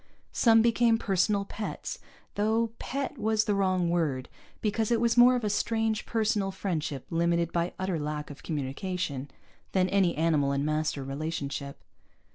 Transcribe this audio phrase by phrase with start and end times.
[0.33, 1.99] Some became personal pets,
[2.33, 7.05] though "pet" was the wrong word, because it was more of a strange personal friendship
[7.11, 9.29] limited by utter lack of communication,
[9.73, 11.83] than any animal and master relationship.